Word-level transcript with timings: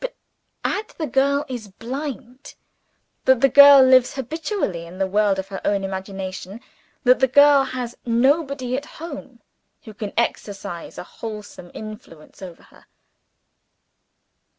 But 0.01 0.15
add 0.65 0.87
that 0.87 0.97
the 0.97 1.05
girl 1.05 1.45
is 1.47 1.67
blind; 1.67 2.55
that 3.25 3.39
the 3.39 3.47
girl 3.49 3.83
lives 3.83 4.15
habitually 4.15 4.87
in 4.87 4.97
the 4.97 5.05
world 5.05 5.37
of 5.37 5.49
her 5.49 5.61
own 5.63 5.83
imagination; 5.83 6.59
that 7.03 7.19
the 7.19 7.27
girl 7.27 7.65
has 7.65 7.95
nobody 8.03 8.75
at 8.75 8.85
home 8.97 9.43
who 9.83 9.93
can 9.93 10.11
exercise 10.17 10.97
a 10.97 11.03
wholesome 11.03 11.69
influence 11.75 12.41
over 12.41 12.63
her. 12.63 12.87